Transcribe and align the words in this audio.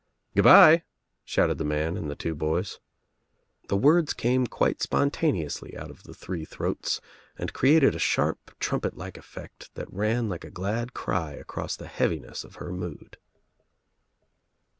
"Good 0.33 0.41
bye!" 0.45 0.81
shouted 1.25 1.59
the 1.59 1.63
man 1.63 1.95
and 1.95 2.09
the 2.09 2.15
two 2.15 2.33
boys. 2.33 2.79
The 3.67 3.77
words 3.77 4.15
came 4.15 4.47
quite 4.47 4.81
spontaneously 4.81 5.77
out 5.77 5.91
of 5.91 6.01
the 6.05 6.13
three 6.15 6.43
throats 6.43 6.99
and 7.37 7.53
created 7.53 7.93
a 7.93 7.99
sharp 7.99 8.49
trumpet 8.59 8.97
like 8.97 9.15
effect 9.19 9.69
that 9.75 9.93
rang 9.93 10.27
like 10.27 10.43
a 10.43 10.49
glad 10.49 10.95
cry 10.95 11.33
across 11.33 11.75
the 11.75 11.85
heaviness 11.85 12.43
of 12.43 12.55
her 12.55 12.71
mood. 12.71 13.17